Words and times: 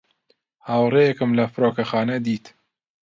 هاوڕێیەکم 0.67 1.31
لە 1.39 1.45
فڕۆکەخانە 1.53 2.17
دیت. 2.25 2.45